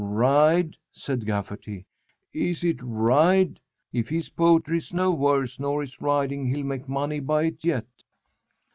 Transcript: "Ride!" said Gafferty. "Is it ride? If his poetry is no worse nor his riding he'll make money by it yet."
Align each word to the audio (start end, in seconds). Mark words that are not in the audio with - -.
"Ride!" 0.03 0.77
said 0.91 1.27
Gafferty. 1.27 1.85
"Is 2.33 2.63
it 2.63 2.77
ride? 2.81 3.59
If 3.93 4.09
his 4.09 4.29
poetry 4.29 4.79
is 4.79 4.91
no 4.91 5.11
worse 5.11 5.59
nor 5.59 5.81
his 5.81 6.01
riding 6.01 6.47
he'll 6.47 6.65
make 6.65 6.89
money 6.89 7.19
by 7.19 7.43
it 7.43 7.63
yet." 7.63 7.85